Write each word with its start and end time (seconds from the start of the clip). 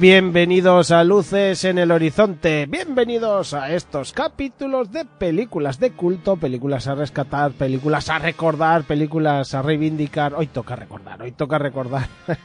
Bienvenidos 0.00 0.92
a 0.92 1.02
Luces 1.02 1.64
en 1.64 1.76
el 1.76 1.90
Horizonte, 1.90 2.66
bienvenidos 2.66 3.52
a 3.52 3.74
estos 3.74 4.12
capítulos 4.12 4.92
de 4.92 5.04
películas 5.04 5.80
de 5.80 5.90
culto, 5.90 6.36
películas 6.36 6.86
a 6.86 6.94
rescatar, 6.94 7.50
películas 7.50 8.08
a 8.08 8.20
recordar, 8.20 8.84
películas 8.84 9.54
a 9.54 9.62
reivindicar. 9.62 10.34
Hoy 10.34 10.46
toca 10.46 10.76
recordar, 10.76 11.20
hoy 11.20 11.32
toca 11.32 11.58
recordar. 11.58 12.06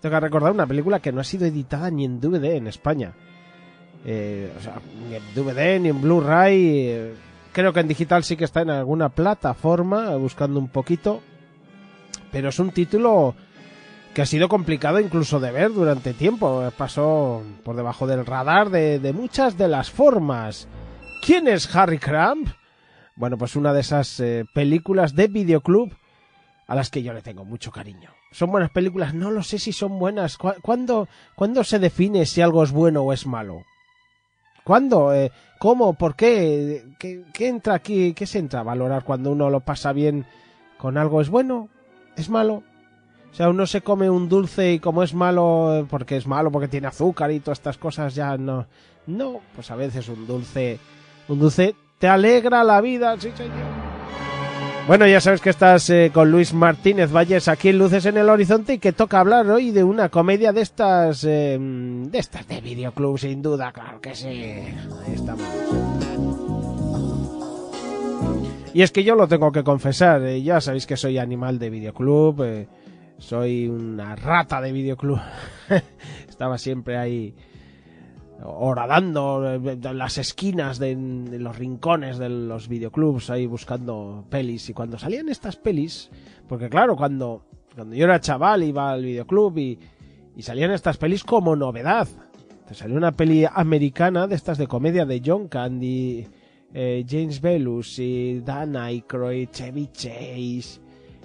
toca 0.00 0.20
recordar 0.20 0.52
una 0.52 0.68
película 0.68 1.00
que 1.00 1.10
no 1.10 1.20
ha 1.20 1.24
sido 1.24 1.46
editada 1.46 1.90
ni 1.90 2.04
en 2.04 2.20
DVD 2.20 2.54
en 2.54 2.68
España. 2.68 3.12
Eh, 4.04 4.52
o 4.56 4.62
sea, 4.62 4.80
ni 5.08 5.16
en 5.16 5.34
DVD 5.34 5.80
ni 5.80 5.88
en 5.88 6.00
Blu-ray. 6.00 6.78
Eh, 6.86 7.14
creo 7.50 7.72
que 7.72 7.80
en 7.80 7.88
digital 7.88 8.22
sí 8.22 8.36
que 8.36 8.44
está 8.44 8.60
en 8.60 8.70
alguna 8.70 9.08
plataforma, 9.08 10.14
buscando 10.14 10.60
un 10.60 10.68
poquito. 10.68 11.22
Pero 12.30 12.50
es 12.50 12.58
un 12.60 12.70
título 12.70 13.34
que 14.14 14.22
ha 14.22 14.26
sido 14.26 14.48
complicado 14.48 15.00
incluso 15.00 15.40
de 15.40 15.52
ver 15.52 15.72
durante 15.72 16.14
tiempo. 16.14 16.70
Pasó 16.76 17.42
por 17.64 17.76
debajo 17.76 18.06
del 18.06 18.26
radar 18.26 18.70
de, 18.70 19.12
muchas 19.12 19.56
de 19.56 19.68
las 19.68 19.90
formas. 19.90 20.68
¿Quién 21.24 21.48
es 21.48 21.74
Harry 21.74 21.98
Cramp? 21.98 22.48
Bueno, 23.16 23.36
pues 23.36 23.56
una 23.56 23.72
de 23.72 23.80
esas 23.80 24.20
eh, 24.20 24.44
películas 24.54 25.14
de 25.14 25.26
videoclub 25.26 25.92
a 26.66 26.74
las 26.74 26.90
que 26.90 27.02
yo 27.02 27.12
le 27.12 27.22
tengo 27.22 27.44
mucho 27.44 27.72
cariño. 27.72 28.10
¿Son 28.30 28.50
buenas 28.50 28.70
películas? 28.70 29.14
No 29.14 29.30
lo 29.30 29.42
sé 29.42 29.58
si 29.58 29.72
son 29.72 29.98
buenas. 29.98 30.36
¿Cuándo, 30.36 31.08
¿cuándo 31.34 31.64
se 31.64 31.78
define 31.78 32.26
si 32.26 32.42
algo 32.42 32.62
es 32.62 32.70
bueno 32.70 33.02
o 33.02 33.12
es 33.12 33.26
malo? 33.26 33.64
¿Cuándo? 34.64 35.14
Eh, 35.14 35.32
¿Cómo? 35.58 35.94
¿Por 35.94 36.14
qué? 36.14 36.84
qué? 36.98 37.24
¿Qué 37.32 37.48
entra 37.48 37.74
aquí? 37.74 38.12
¿Qué 38.12 38.26
se 38.26 38.38
entra 38.38 38.60
a 38.60 38.64
valorar 38.64 39.02
cuando 39.02 39.32
uno 39.32 39.48
lo 39.48 39.60
pasa 39.60 39.92
bien 39.92 40.26
con 40.76 40.98
algo? 40.98 41.22
¿Es 41.22 41.30
bueno? 41.30 41.70
¿Es 42.16 42.28
malo? 42.28 42.62
O 43.30 43.34
sea, 43.34 43.48
uno 43.48 43.66
se 43.66 43.82
come 43.82 44.10
un 44.10 44.28
dulce 44.28 44.72
y 44.72 44.78
como 44.78 45.02
es 45.02 45.14
malo, 45.14 45.86
porque 45.88 46.16
es 46.16 46.26
malo, 46.26 46.50
porque 46.50 46.68
tiene 46.68 46.88
azúcar 46.88 47.30
y 47.30 47.40
todas 47.40 47.58
estas 47.58 47.78
cosas, 47.78 48.14
ya 48.14 48.36
no. 48.36 48.66
No, 49.06 49.40
pues 49.54 49.70
a 49.70 49.76
veces 49.76 50.08
un 50.08 50.26
dulce. 50.26 50.78
Un 51.28 51.38
dulce 51.38 51.74
te 51.98 52.08
alegra 52.08 52.64
la 52.64 52.80
vida, 52.80 53.16
sí, 53.18 53.30
señor. 53.36 53.88
Bueno, 54.86 55.06
ya 55.06 55.20
sabes 55.20 55.42
que 55.42 55.50
estás 55.50 55.90
eh, 55.90 56.10
con 56.14 56.30
Luis 56.30 56.54
Martínez 56.54 57.12
Valles 57.12 57.48
aquí 57.48 57.68
en 57.68 57.78
Luces 57.78 58.06
en 58.06 58.16
el 58.16 58.28
Horizonte 58.30 58.72
y 58.72 58.78
que 58.78 58.92
toca 58.92 59.20
hablar 59.20 59.46
hoy 59.50 59.70
de 59.70 59.84
una 59.84 60.08
comedia 60.08 60.52
de 60.52 60.62
estas. 60.62 61.24
Eh, 61.24 61.58
de 61.60 62.18
estas 62.18 62.48
de 62.48 62.62
videoclub, 62.62 63.18
sin 63.18 63.42
duda, 63.42 63.70
claro 63.70 64.00
que 64.00 64.14
sí. 64.14 64.28
Ahí 64.28 65.12
estamos. 65.14 65.44
Y 68.72 68.82
es 68.82 68.90
que 68.90 69.04
yo 69.04 69.14
lo 69.14 69.28
tengo 69.28 69.52
que 69.52 69.62
confesar, 69.62 70.22
eh, 70.22 70.42
ya 70.42 70.60
sabéis 70.60 70.86
que 70.86 70.96
soy 70.96 71.18
animal 71.18 71.58
de 71.58 71.68
videoclub 71.68 72.66
soy 73.18 73.68
una 73.68 74.16
rata 74.16 74.60
de 74.60 74.72
videoclub. 74.72 75.20
Estaba 76.28 76.56
siempre 76.58 76.96
ahí 76.96 77.34
horadando 78.44 79.54
en 79.54 79.98
las 79.98 80.18
esquinas 80.18 80.78
de, 80.78 80.94
los 81.38 81.58
rincones 81.58 82.18
de 82.18 82.28
los 82.28 82.68
videoclubs 82.68 83.30
ahí 83.30 83.46
buscando 83.46 84.24
pelis 84.30 84.70
y 84.70 84.74
cuando 84.74 84.96
salían 84.96 85.28
estas 85.28 85.56
pelis 85.56 86.08
porque 86.48 86.68
claro 86.68 86.94
cuando 86.94 87.42
cuando 87.74 87.96
yo 87.96 88.04
era 88.04 88.20
chaval 88.20 88.62
iba 88.62 88.92
al 88.92 89.02
videoclub 89.02 89.58
y, 89.58 89.78
y 90.36 90.42
salían 90.42 90.70
estas 90.70 90.98
pelis 90.98 91.24
como 91.24 91.56
novedad 91.56 92.06
te 92.68 92.74
salió 92.74 92.96
una 92.96 93.10
peli 93.10 93.44
americana 93.52 94.28
de 94.28 94.36
estas 94.36 94.56
de 94.56 94.68
comedia 94.68 95.04
de 95.04 95.20
John 95.24 95.48
Candy 95.48 96.24
eh, 96.72 97.04
James 97.08 97.40
Belushi 97.40 98.40
Dan 98.44 98.76
Aykroyd 98.76 99.48
Chevy 99.50 99.88
Chase 99.92 100.80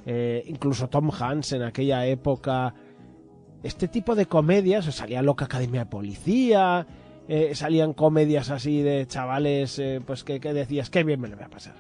eh, 0.06 0.44
incluso 0.48 0.90
Tom 0.90 1.12
Hanks 1.12 1.54
en 1.54 1.64
aquella 1.64 2.06
época. 2.06 2.74
Este 3.64 3.88
tipo 3.88 4.16
de 4.16 4.26
comedias, 4.26 4.86
salía 4.86 5.22
Loca 5.22 5.46
Academia 5.46 5.82
de 5.82 5.90
Policía, 5.90 6.86
eh, 7.28 7.56
salían 7.56 7.94
comedias 7.94 8.50
así 8.50 8.82
de 8.82 9.08
chavales, 9.08 9.80
eh, 9.80 10.02
pues 10.06 10.24
que, 10.26 10.40
decías, 10.40 10.90
qué 10.90 11.04
bien 11.04 11.22
me 11.22 11.30
lo 11.30 11.38
voy 11.38 11.46
a 11.46 11.50
pasar. 11.50 11.74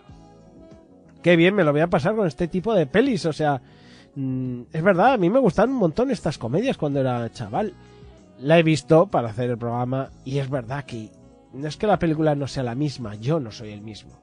Qué 1.21 1.35
bien 1.35 1.55
me 1.55 1.63
lo 1.63 1.73
voy 1.73 1.81
a 1.81 1.89
pasar 1.89 2.15
con 2.15 2.27
este 2.27 2.47
tipo 2.47 2.73
de 2.73 2.85
pelis, 2.85 3.25
o 3.25 3.33
sea, 3.33 3.61
mm, 4.15 4.61
es 4.71 4.83
verdad, 4.83 5.13
a 5.13 5.17
mí 5.17 5.29
me 5.29 5.39
gustan 5.39 5.71
un 5.71 5.77
montón 5.77 6.11
estas 6.11 6.37
comedias 6.37 6.77
cuando 6.77 7.01
era 7.01 7.29
chaval. 7.31 7.73
La 8.39 8.57
he 8.57 8.63
visto 8.63 9.07
para 9.07 9.29
hacer 9.29 9.49
el 9.49 9.57
programa 9.57 10.09
y 10.25 10.37
es 10.37 10.49
verdad 10.49 10.85
que 10.85 11.11
no 11.53 11.67
es 11.67 11.77
que 11.77 11.87
la 11.87 11.99
película 11.99 12.35
no 12.35 12.47
sea 12.47 12.63
la 12.63 12.75
misma, 12.75 13.15
yo 13.15 13.39
no 13.39 13.51
soy 13.51 13.71
el 13.71 13.81
mismo. 13.81 14.21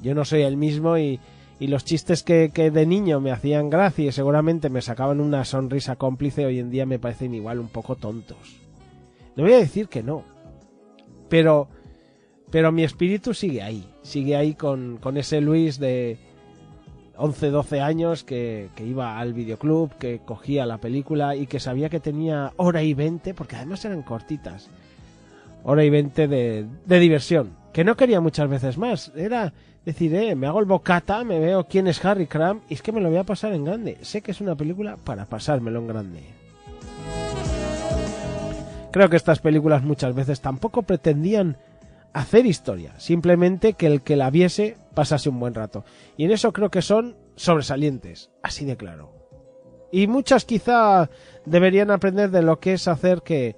Yo 0.00 0.14
no 0.14 0.24
soy 0.24 0.42
el 0.42 0.56
mismo 0.56 0.96
y, 0.96 1.20
y 1.60 1.66
los 1.66 1.84
chistes 1.84 2.22
que, 2.22 2.50
que, 2.52 2.70
de 2.70 2.86
niño 2.86 3.20
me 3.20 3.32
hacían 3.32 3.70
gracia 3.70 4.06
y 4.06 4.12
seguramente 4.12 4.70
me 4.70 4.82
sacaban 4.82 5.20
una 5.20 5.44
sonrisa 5.44 5.96
cómplice 5.96 6.46
hoy 6.46 6.58
en 6.60 6.70
día 6.70 6.86
me 6.86 6.98
parecen 6.98 7.34
igual 7.34 7.58
un 7.58 7.68
poco 7.68 7.96
tontos. 7.96 8.60
No 9.34 9.44
voy 9.44 9.54
a 9.54 9.58
decir 9.58 9.88
que 9.88 10.02
no, 10.02 10.24
pero, 11.28 11.68
pero 12.50 12.72
mi 12.72 12.84
espíritu 12.84 13.34
sigue 13.34 13.62
ahí, 13.62 13.88
sigue 14.02 14.36
ahí 14.36 14.54
con, 14.54 14.98
con 14.98 15.16
ese 15.16 15.40
Luis 15.40 15.78
de 15.78 16.18
11, 17.16 17.50
12 17.50 17.80
años 17.80 18.24
que, 18.24 18.68
que, 18.76 18.84
iba 18.84 19.18
al 19.18 19.32
videoclub, 19.32 19.96
que 19.98 20.20
cogía 20.24 20.66
la 20.66 20.78
película 20.78 21.34
y 21.34 21.46
que 21.46 21.60
sabía 21.60 21.88
que 21.88 22.00
tenía 22.00 22.52
hora 22.56 22.82
y 22.82 22.94
20, 22.94 23.34
porque 23.34 23.56
además 23.56 23.84
eran 23.84 24.02
cortitas, 24.02 24.70
hora 25.64 25.84
y 25.84 25.90
20 25.90 26.28
de, 26.28 26.66
de 26.86 26.98
diversión, 27.00 27.57
que 27.72 27.84
no 27.84 27.96
quería 27.96 28.20
muchas 28.20 28.48
veces 28.48 28.78
más, 28.78 29.12
era 29.14 29.52
decir, 29.84 30.14
eh, 30.14 30.34
me 30.34 30.46
hago 30.46 30.60
el 30.60 30.66
bocata, 30.66 31.24
me 31.24 31.38
veo 31.38 31.64
quién 31.64 31.86
es 31.86 32.04
Harry 32.04 32.26
Cram 32.26 32.60
y 32.68 32.74
es 32.74 32.82
que 32.82 32.92
me 32.92 33.00
lo 33.00 33.08
voy 33.08 33.18
a 33.18 33.24
pasar 33.24 33.52
en 33.52 33.64
grande. 33.64 33.98
Sé 34.02 34.22
que 34.22 34.32
es 34.32 34.40
una 34.40 34.56
película 34.56 34.96
para 34.96 35.26
pasármelo 35.26 35.78
en 35.80 35.86
grande. 35.86 36.22
Creo 38.90 39.08
que 39.08 39.16
estas 39.16 39.40
películas 39.40 39.82
muchas 39.82 40.14
veces 40.14 40.40
tampoco 40.40 40.82
pretendían 40.82 41.58
hacer 42.12 42.46
historia, 42.46 42.98
simplemente 42.98 43.74
que 43.74 43.86
el 43.86 44.02
que 44.02 44.16
la 44.16 44.30
viese 44.30 44.76
pasase 44.94 45.28
un 45.28 45.38
buen 45.38 45.54
rato. 45.54 45.84
Y 46.16 46.24
en 46.24 46.32
eso 46.32 46.52
creo 46.52 46.70
que 46.70 46.82
son 46.82 47.16
sobresalientes, 47.36 48.30
así 48.42 48.64
de 48.64 48.76
claro. 48.76 49.12
Y 49.92 50.06
muchas 50.06 50.44
quizá 50.44 51.10
deberían 51.44 51.90
aprender 51.90 52.30
de 52.30 52.42
lo 52.42 52.58
que 52.60 52.74
es 52.74 52.88
hacer 52.88 53.22
que, 53.22 53.56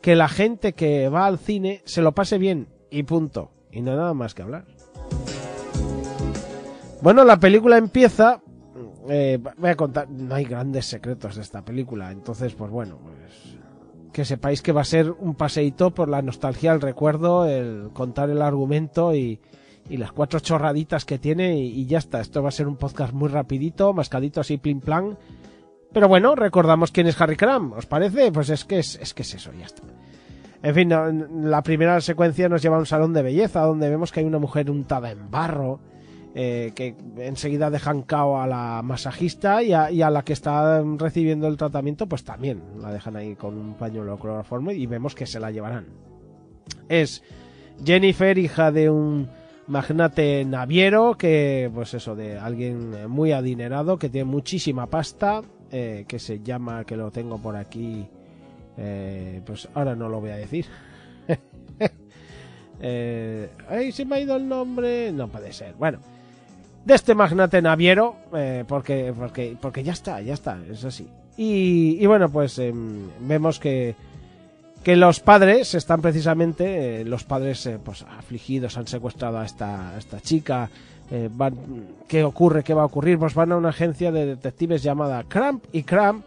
que 0.00 0.16
la 0.16 0.28
gente 0.28 0.74
que 0.74 1.08
va 1.08 1.26
al 1.26 1.38
cine 1.38 1.82
se 1.84 2.02
lo 2.02 2.12
pase 2.12 2.38
bien 2.38 2.68
y 2.90 3.02
punto. 3.02 3.50
Y 3.70 3.82
no 3.82 3.90
hay 3.92 3.96
nada 3.96 4.14
más 4.14 4.34
que 4.34 4.42
hablar. 4.42 4.64
Bueno, 7.00 7.24
la 7.24 7.38
película 7.38 7.78
empieza. 7.78 8.40
Eh, 9.08 9.38
voy 9.56 9.70
a 9.70 9.76
contar. 9.76 10.08
No 10.10 10.34
hay 10.34 10.44
grandes 10.44 10.86
secretos 10.86 11.36
de 11.36 11.42
esta 11.42 11.64
película. 11.64 12.10
Entonces, 12.10 12.54
pues 12.54 12.70
bueno, 12.70 12.98
pues, 13.02 13.58
que 14.12 14.24
sepáis 14.24 14.62
que 14.62 14.72
va 14.72 14.80
a 14.80 14.84
ser 14.84 15.10
un 15.12 15.34
paseíto 15.34 15.92
por 15.92 16.08
la 16.08 16.22
nostalgia, 16.22 16.72
el 16.72 16.80
recuerdo, 16.80 17.46
el 17.46 17.90
contar 17.92 18.30
el 18.30 18.42
argumento 18.42 19.14
y, 19.14 19.40
las 19.88 20.12
cuatro 20.12 20.38
chorraditas 20.40 21.06
que 21.06 21.18
tiene 21.18 21.56
y, 21.58 21.86
ya 21.86 21.98
está. 21.98 22.20
Esto 22.20 22.42
va 22.42 22.48
a 22.48 22.52
ser 22.52 22.68
un 22.68 22.76
podcast 22.76 23.12
muy 23.12 23.28
rapidito, 23.28 23.92
mascadito 23.92 24.40
así, 24.40 24.58
plim 24.58 24.80
plan. 24.80 25.16
Pero 25.92 26.08
bueno, 26.08 26.34
recordamos 26.34 26.92
quién 26.92 27.06
es 27.06 27.18
Harry 27.20 27.36
Cram. 27.36 27.72
¿Os 27.72 27.86
parece? 27.86 28.30
Pues 28.32 28.50
es 28.50 28.64
que 28.64 28.80
es, 28.80 28.96
es 28.96 29.14
que 29.14 29.22
es 29.22 29.34
eso, 29.34 29.52
ya 29.58 29.64
está. 29.66 29.82
En 30.62 30.74
fin, 30.74 30.90
la 31.50 31.62
primera 31.62 32.00
secuencia 32.00 32.48
nos 32.48 32.62
lleva 32.62 32.76
a 32.76 32.80
un 32.80 32.86
salón 32.86 33.12
de 33.12 33.22
belleza 33.22 33.60
donde 33.60 33.88
vemos 33.88 34.10
que 34.10 34.20
hay 34.20 34.26
una 34.26 34.38
mujer 34.38 34.70
untada 34.70 35.10
en 35.10 35.30
barro 35.30 35.78
eh, 36.34 36.72
que 36.74 36.94
enseguida 37.16 37.70
dejan 37.70 38.02
cao 38.02 38.40
a 38.40 38.46
la 38.46 38.82
masajista 38.82 39.62
y 39.62 39.72
a, 39.72 40.10
la 40.10 40.22
que 40.22 40.32
está 40.32 40.82
recibiendo 40.96 41.48
el 41.48 41.56
tratamiento, 41.56 42.06
pues 42.06 42.22
también 42.22 42.62
la 42.80 42.92
dejan 42.92 43.16
ahí 43.16 43.34
con 43.34 43.56
un 43.56 43.74
pañuelo 43.74 44.18
cloroformo 44.18 44.70
y 44.70 44.86
vemos 44.86 45.14
que 45.14 45.26
se 45.26 45.40
la 45.40 45.50
llevarán. 45.50 45.86
Es 46.88 47.22
Jennifer, 47.84 48.36
hija 48.36 48.70
de 48.70 48.90
un 48.90 49.28
magnate 49.66 50.44
naviero, 50.44 51.16
que 51.16 51.70
pues 51.74 51.94
eso, 51.94 52.14
de 52.14 52.38
alguien 52.38 53.10
muy 53.10 53.32
adinerado, 53.32 53.98
que 53.98 54.08
tiene 54.08 54.30
muchísima 54.30 54.86
pasta, 54.86 55.42
eh, 55.72 56.04
que 56.06 56.18
se 56.18 56.40
llama, 56.40 56.84
que 56.84 56.96
lo 56.96 57.10
tengo 57.10 57.38
por 57.38 57.56
aquí, 57.56 58.08
eh, 58.78 59.42
pues 59.44 59.68
ahora 59.74 59.94
no 59.94 60.08
lo 60.08 60.20
voy 60.20 60.30
a 60.30 60.36
decir. 60.36 60.66
eh, 62.80 63.50
¡Ay, 63.68 63.92
se 63.92 64.04
me 64.04 64.16
ha 64.16 64.20
ido 64.20 64.36
el 64.36 64.48
nombre! 64.48 65.12
No 65.12 65.28
puede 65.28 65.52
ser. 65.52 65.74
Bueno, 65.74 65.98
de 66.88 66.94
este 66.94 67.14
magnate 67.14 67.60
naviero, 67.60 68.16
eh, 68.34 68.64
porque, 68.66 69.12
porque, 69.16 69.56
porque 69.60 69.82
ya 69.82 69.92
está, 69.92 70.22
ya 70.22 70.32
está, 70.32 70.58
es 70.70 70.84
así. 70.86 71.06
Y, 71.36 72.04
bueno, 72.06 72.30
pues 72.30 72.58
em, 72.58 73.10
vemos 73.20 73.60
que, 73.60 73.94
que 74.82 74.96
los 74.96 75.20
padres 75.20 75.74
están 75.74 76.00
precisamente, 76.00 77.02
eh, 77.02 77.04
los 77.04 77.24
padres 77.24 77.66
eh, 77.66 77.78
pues 77.84 78.06
afligidos, 78.18 78.78
han 78.78 78.86
secuestrado 78.86 79.38
a 79.38 79.44
esta, 79.44 79.98
esta 79.98 80.20
chica. 80.20 80.70
¿Qué 82.08 82.24
ocurre? 82.24 82.64
¿Qué 82.64 82.74
va 82.74 82.82
a 82.82 82.86
ocurrir? 82.86 83.18
Pues 83.18 83.34
van 83.34 83.52
a 83.52 83.56
una 83.56 83.68
agencia 83.68 84.10
de 84.10 84.24
detectives 84.24 84.82
llamada 84.82 85.24
Cramp 85.24 85.64
y 85.72 85.82
Cramp. 85.82 86.24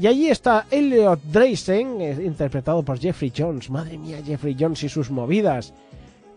Y 0.00 0.06
allí 0.06 0.30
está 0.30 0.66
Elliot 0.70 1.20
Dreisen, 1.24 2.00
interpretado 2.24 2.84
por 2.84 2.98
Jeffrey 3.00 3.32
Jones. 3.36 3.68
Madre 3.68 3.98
mía, 3.98 4.18
Jeffrey 4.24 4.56
Jones 4.58 4.84
y 4.84 4.88
sus 4.88 5.10
movidas. 5.10 5.74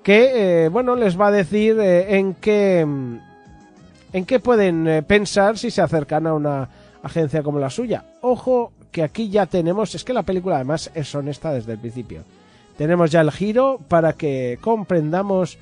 Que, 0.02 0.68
bueno, 0.72 0.96
les 0.96 1.20
va 1.20 1.28
a 1.28 1.32
decir 1.32 1.80
en 1.80 2.34
qué, 2.34 2.80
en 2.80 4.26
qué 4.26 4.40
pueden 4.40 5.06
pensar 5.08 5.60
si 5.60 5.70
se 5.70 5.82
acercan 5.82 6.26
a 6.26 6.34
una 6.34 6.70
agencia 7.04 7.44
como 7.44 7.60
la 7.60 7.70
suya. 7.70 8.04
Ojo 8.22 8.72
que 8.92 9.04
aquí 9.04 9.30
ya 9.30 9.46
tenemos, 9.46 9.94
es 9.94 10.04
que 10.04 10.14
la 10.14 10.24
película 10.24 10.56
además 10.56 10.90
es 10.96 11.14
honesta 11.14 11.54
desde 11.54 11.74
el 11.74 11.80
principio. 11.80 12.24
Tenemos 12.78 13.12
ya 13.12 13.22
el 13.22 13.32
giro 13.32 13.80
para 13.88 14.14
que 14.14 14.58
comprendamos 14.60 15.60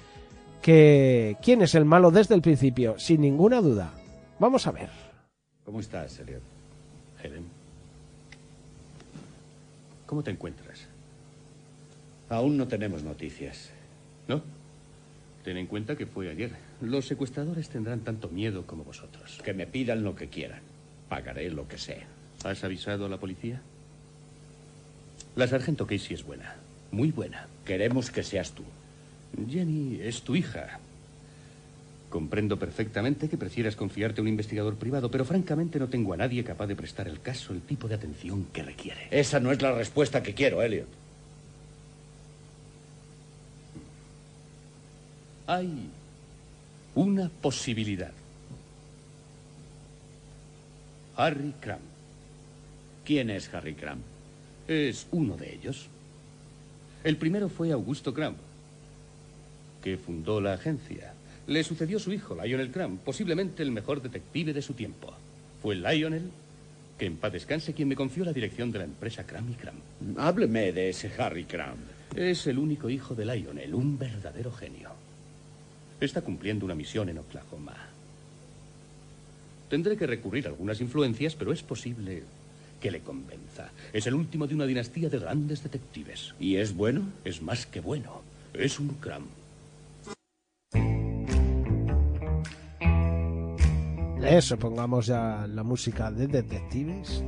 que 0.61 1.35
quién 1.41 1.61
es 1.61 1.75
el 1.75 1.83
malo 1.83 2.11
desde 2.11 2.35
el 2.35 2.41
principio, 2.41 2.97
sin 2.97 3.19
ninguna 3.19 3.59
duda. 3.59 3.91
Vamos 4.39 4.65
a 4.67 4.71
ver. 4.71 4.89
¿Cómo 5.65 5.81
estás, 5.81 6.17
Elliot? 6.19 6.41
Helen. 7.21 7.58
¿Cómo 10.09 10.23
te 10.23 10.31
encuentras? 10.31 10.87
Aún 12.29 12.57
no 12.57 12.67
tenemos 12.67 13.03
noticias. 13.03 13.69
¿No? 14.27 14.41
Ten 15.43 15.55
en 15.55 15.67
cuenta 15.67 15.95
que 15.95 16.07
fue 16.07 16.31
ayer. 16.31 16.49
Los 16.81 17.05
secuestradores 17.05 17.69
tendrán 17.69 17.99
tanto 17.99 18.27
miedo 18.27 18.65
como 18.65 18.83
vosotros. 18.83 19.39
Que 19.45 19.53
me 19.53 19.67
pidan 19.67 20.03
lo 20.03 20.15
que 20.15 20.27
quieran. 20.27 20.61
Pagaré 21.09 21.51
lo 21.51 21.67
que 21.67 21.77
sea. 21.77 22.07
¿Has 22.43 22.63
avisado 22.63 23.05
a 23.05 23.09
la 23.09 23.19
policía? 23.19 23.61
La 25.35 25.47
sargento 25.47 25.85
Casey 25.85 26.15
es 26.15 26.23
buena. 26.23 26.55
Muy 26.89 27.11
buena. 27.11 27.45
Queremos 27.63 28.09
que 28.09 28.23
seas 28.23 28.53
tú. 28.53 28.63
Jenny 29.47 29.99
es 30.01 30.23
tu 30.23 30.35
hija. 30.35 30.79
Comprendo 32.09 32.57
perfectamente 32.57 33.29
que 33.29 33.37
prefieras 33.37 33.75
confiarte 33.75 34.19
a 34.19 34.23
un 34.23 34.27
investigador 34.27 34.75
privado, 34.75 35.11
pero 35.11 35.25
francamente 35.25 35.77
no 35.77 35.89
tengo 35.89 36.13
a 36.13 36.17
nadie 36.17 36.43
capaz 36.43 36.65
de 36.65 36.75
prestar 36.75 37.07
el 37.07 37.21
caso 37.21 37.53
el 37.53 37.61
tipo 37.61 37.87
de 37.87 37.95
atención 37.95 38.45
que 38.51 38.63
requiere. 38.63 39.07
Esa 39.11 39.39
no 39.39 39.51
es 39.51 39.61
la 39.61 39.73
respuesta 39.73 40.23
que 40.23 40.33
quiero, 40.33 40.61
Elliot. 40.63 40.87
Hay 45.45 45.89
una 46.95 47.29
posibilidad. 47.29 48.11
Harry 51.15 51.53
Cram. 51.59 51.79
¿Quién 53.05 53.29
es 53.29 53.53
Harry 53.53 53.75
Cram? 53.75 53.99
Es 54.67 55.05
uno 55.11 55.37
de 55.37 55.53
ellos. 55.53 55.89
El 57.03 57.17
primero 57.17 57.49
fue 57.49 57.71
Augusto 57.71 58.13
Cram, 58.13 58.35
que 59.83 59.97
fundó 59.97 60.41
la 60.41 60.53
agencia. 60.53 61.13
Le 61.49 61.63
sucedió 61.63 61.97
su 61.97 62.13
hijo, 62.13 62.37
Lionel 62.39 62.69
Cram, 62.69 62.99
posiblemente 62.99 63.63
el 63.63 63.71
mejor 63.71 64.03
detective 64.03 64.53
de 64.53 64.61
su 64.61 64.75
tiempo. 64.75 65.11
Fue 65.63 65.73
Lionel, 65.73 66.29
que 66.95 67.07
en 67.07 67.17
paz 67.17 67.33
descanse, 67.33 67.73
quien 67.73 67.87
me 67.87 67.95
confió 67.95 68.23
la 68.23 68.33
dirección 68.33 68.71
de 68.71 68.77
la 68.77 68.85
empresa 68.85 69.25
Cram 69.25 69.49
y 69.49 69.55
Cram. 69.55 69.75
Hábleme 70.17 70.71
de 70.71 70.89
ese 70.89 71.11
Harry 71.17 71.45
Cram. 71.45 71.77
Es 72.15 72.45
el 72.45 72.59
único 72.59 72.87
hijo 72.87 73.15
de 73.15 73.25
Lionel, 73.25 73.73
un 73.73 73.97
verdadero 73.97 74.51
genio. 74.51 74.91
Está 75.99 76.21
cumpliendo 76.21 76.65
una 76.65 76.75
misión 76.75 77.09
en 77.09 77.17
Oklahoma. 77.17 77.75
Tendré 79.71 79.97
que 79.97 80.05
recurrir 80.05 80.45
a 80.45 80.49
algunas 80.49 80.81
influencias, 80.81 81.33
pero 81.33 81.51
es 81.51 81.63
posible 81.63 82.21
que 82.79 82.91
le 82.91 82.99
convenza. 82.99 83.71
Es 83.91 84.05
el 84.05 84.13
último 84.13 84.45
de 84.45 84.53
una 84.53 84.67
dinastía 84.67 85.09
de 85.09 85.17
grandes 85.17 85.63
detectives. 85.63 86.35
¿Y 86.39 86.57
es 86.57 86.75
bueno? 86.75 87.11
Es 87.25 87.41
más 87.41 87.65
que 87.65 87.81
bueno. 87.81 88.21
Es 88.53 88.79
un 88.79 88.89
cram. 88.89 89.23
Eso, 94.29 94.59
pongamos 94.59 95.07
ya 95.07 95.47
la 95.47 95.63
música 95.63 96.11
de 96.11 96.27
detectives. 96.27 97.23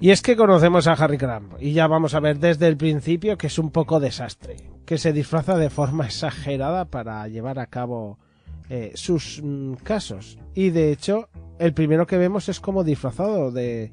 Y 0.00 0.10
es 0.10 0.22
que 0.22 0.36
conocemos 0.36 0.86
a 0.86 0.94
Harry 0.94 1.18
Cramp 1.18 1.52
y 1.60 1.74
ya 1.74 1.86
vamos 1.86 2.14
a 2.14 2.20
ver 2.20 2.38
desde 2.38 2.66
el 2.66 2.78
principio 2.78 3.36
que 3.36 3.48
es 3.48 3.58
un 3.58 3.70
poco 3.70 4.00
desastre, 4.00 4.56
que 4.86 4.96
se 4.96 5.12
disfraza 5.12 5.58
de 5.58 5.68
forma 5.68 6.06
exagerada 6.06 6.86
para 6.86 7.28
llevar 7.28 7.58
a 7.58 7.66
cabo 7.66 8.18
eh, 8.70 8.92
sus 8.94 9.42
mm, 9.44 9.74
casos. 9.82 10.38
Y 10.54 10.70
de 10.70 10.92
hecho, 10.92 11.28
el 11.58 11.74
primero 11.74 12.06
que 12.06 12.16
vemos 12.16 12.48
es 12.48 12.58
como 12.58 12.84
disfrazado 12.84 13.52
de, 13.52 13.92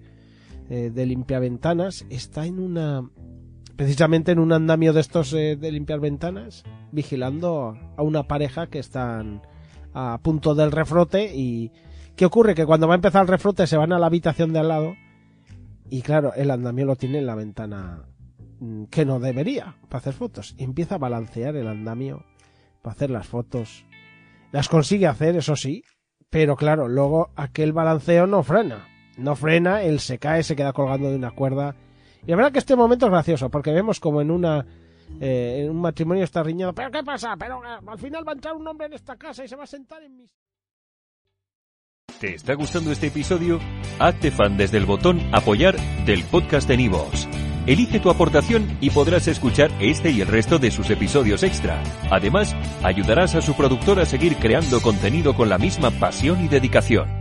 eh, 0.69 0.89
de 0.89 1.05
limpiar 1.05 1.41
ventanas. 1.41 2.05
Está 2.09 2.45
en 2.45 2.59
una. 2.59 3.09
Precisamente 3.75 4.31
en 4.31 4.39
un 4.39 4.53
andamio 4.53 4.93
de 4.93 5.01
estos 5.01 5.33
eh, 5.33 5.57
de 5.57 5.71
limpiar 5.73 5.99
ventanas, 5.99 6.63
vigilando 6.93 7.77
a 7.97 8.03
una 8.03 8.23
pareja 8.23 8.67
que 8.67 8.79
están 8.79 9.41
a 9.93 10.19
punto 10.21 10.55
del 10.55 10.71
refrote. 10.71 11.31
¿Y 11.33 11.71
qué 12.15 12.25
ocurre? 12.25 12.55
Que 12.55 12.65
cuando 12.65 12.87
va 12.87 12.93
a 12.93 12.95
empezar 12.95 13.21
el 13.23 13.27
refrote 13.27 13.67
se 13.67 13.77
van 13.77 13.93
a 13.93 13.99
la 13.99 14.07
habitación 14.07 14.53
de 14.53 14.59
al 14.59 14.67
lado. 14.67 14.95
Y 15.89 16.01
claro, 16.01 16.33
el 16.35 16.51
andamio 16.51 16.85
lo 16.85 16.95
tiene 16.95 17.19
en 17.19 17.25
la 17.25 17.35
ventana 17.35 18.03
mm, 18.59 18.85
que 18.85 19.05
no 19.05 19.19
debería 19.19 19.75
para 19.89 19.99
hacer 19.99 20.13
fotos. 20.13 20.55
Y 20.57 20.63
empieza 20.63 20.95
a 20.95 20.99
balancear 20.99 21.55
el 21.55 21.67
andamio 21.67 22.25
para 22.81 22.93
hacer 22.93 23.09
las 23.09 23.27
fotos 23.27 23.85
las 24.51 24.67
consigue 24.67 25.07
hacer, 25.07 25.35
eso 25.35 25.55
sí, 25.55 25.83
pero 26.29 26.55
claro, 26.55 26.87
luego 26.87 27.29
aquel 27.35 27.73
balanceo 27.73 28.27
no 28.27 28.43
frena. 28.43 28.87
No 29.17 29.35
frena, 29.35 29.83
él 29.83 29.99
se 29.99 30.17
cae, 30.17 30.43
se 30.43 30.55
queda 30.55 30.73
colgando 30.73 31.09
de 31.09 31.15
una 31.15 31.31
cuerda. 31.31 31.75
Y 32.25 32.31
la 32.31 32.37
verdad 32.37 32.51
que 32.51 32.59
este 32.59 32.75
momento 32.75 33.05
es 33.05 33.11
gracioso, 33.11 33.49
porque 33.49 33.71
vemos 33.71 33.99
como 33.99 34.21
en 34.21 34.31
una 34.31 34.65
eh, 35.19 35.63
en 35.63 35.71
un 35.71 35.81
matrimonio 35.81 36.23
está 36.23 36.43
riñado. 36.43 36.73
¿Pero 36.73 36.91
qué 36.91 37.03
pasa? 37.03 37.35
Pero 37.37 37.63
eh, 37.63 37.79
al 37.85 37.99
final 37.99 38.27
va 38.27 38.31
a 38.31 38.35
entrar 38.35 38.55
un 38.55 38.67
hombre 38.67 38.87
en 38.87 38.93
esta 38.93 39.15
casa 39.15 39.43
y 39.43 39.47
se 39.47 39.55
va 39.55 39.63
a 39.63 39.67
sentar 39.67 40.01
en 40.03 40.15
mis... 40.15 40.29
¿Te 42.19 42.35
está 42.35 42.53
gustando 42.53 42.91
este 42.91 43.07
episodio? 43.07 43.59
Hazte 43.97 44.31
fan 44.31 44.57
desde 44.57 44.77
el 44.77 44.85
botón 44.85 45.21
apoyar 45.31 45.77
del 46.05 46.23
podcast 46.25 46.67
de 46.67 46.77
Nivos. 46.77 47.29
Elige 47.65 47.99
tu 47.99 48.09
aportación 48.09 48.77
y 48.81 48.89
podrás 48.89 49.27
escuchar 49.27 49.71
este 49.79 50.09
y 50.11 50.21
el 50.21 50.27
resto 50.27 50.57
de 50.57 50.71
sus 50.71 50.89
episodios 50.89 51.43
extra. 51.43 51.81
Además, 52.09 52.55
ayudarás 52.83 53.35
a 53.35 53.41
su 53.41 53.55
productor 53.55 53.99
a 53.99 54.05
seguir 54.05 54.37
creando 54.37 54.81
contenido 54.81 55.35
con 55.35 55.49
la 55.49 55.57
misma 55.57 55.91
pasión 55.91 56.43
y 56.43 56.47
dedicación. 56.47 57.18